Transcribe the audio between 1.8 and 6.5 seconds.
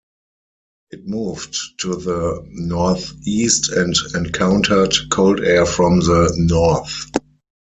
to the northeast and encountered cold air from the